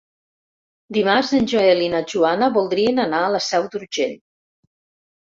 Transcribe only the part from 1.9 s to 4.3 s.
na Joana voldrien anar a la Seu d'Urgell.